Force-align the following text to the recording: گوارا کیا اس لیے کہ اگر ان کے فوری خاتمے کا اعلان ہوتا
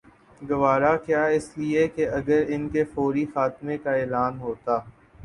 گوارا 0.41 0.93
کیا 0.97 1.23
اس 1.35 1.45
لیے 1.57 1.87
کہ 1.87 2.07
اگر 2.09 2.41
ان 2.47 2.67
کے 2.69 2.83
فوری 2.93 3.25
خاتمے 3.33 3.77
کا 3.77 3.91
اعلان 3.95 4.39
ہوتا 4.39 4.79